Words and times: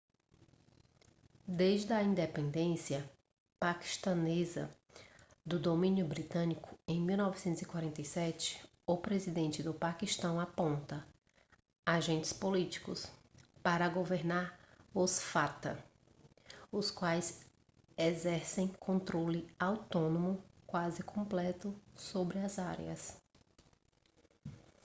desde 1.47 1.93
a 1.93 2.01
independência 2.01 3.07
paquistanesa 3.59 4.75
do 5.45 5.59
domínio 5.59 6.07
britânico 6.07 6.75
em 6.87 6.99
1947 6.99 8.67
o 8.87 8.97
presidente 8.97 9.61
do 9.61 9.75
paquistão 9.75 10.39
aponta 10.39 11.05
agentes 11.85 12.33
políticos 12.33 13.05
para 13.61 13.89
governar 13.89 14.59
os 14.91 15.21
fata 15.21 15.77
os 16.71 16.89
quais 16.89 17.45
exercem 17.95 18.69
controle 18.69 19.47
autônomo 19.59 20.43
quase 20.65 21.03
completo 21.03 21.79
sobre 21.95 22.39
as 22.39 22.57
áreas 22.57 23.21